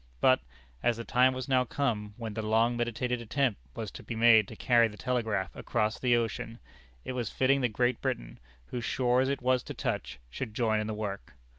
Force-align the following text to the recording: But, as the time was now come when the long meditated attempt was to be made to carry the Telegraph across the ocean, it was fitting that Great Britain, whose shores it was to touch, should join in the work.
But, 0.19 0.39
as 0.81 0.97
the 0.97 1.03
time 1.03 1.35
was 1.35 1.47
now 1.47 1.63
come 1.63 2.15
when 2.17 2.33
the 2.33 2.41
long 2.41 2.75
meditated 2.75 3.21
attempt 3.21 3.61
was 3.75 3.91
to 3.91 4.01
be 4.01 4.15
made 4.15 4.47
to 4.47 4.55
carry 4.55 4.87
the 4.87 4.97
Telegraph 4.97 5.55
across 5.55 5.99
the 5.99 6.15
ocean, 6.15 6.57
it 7.05 7.11
was 7.13 7.29
fitting 7.29 7.61
that 7.61 7.69
Great 7.73 8.01
Britain, 8.01 8.39
whose 8.65 8.83
shores 8.83 9.29
it 9.29 9.43
was 9.43 9.61
to 9.61 9.75
touch, 9.75 10.17
should 10.31 10.55
join 10.55 10.79
in 10.79 10.87
the 10.87 10.95
work. 10.95 11.33